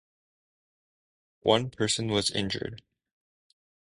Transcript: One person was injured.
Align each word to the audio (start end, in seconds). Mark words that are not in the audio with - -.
One 1.43 1.69
person 1.69 2.07
was 2.07 2.31
injured. 2.31 2.81